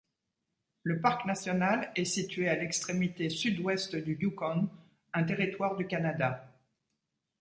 [0.81, 4.67] Le parc national est située à l'extrémité sud-ouest du Yukon,
[5.13, 6.57] un territoire du Canada.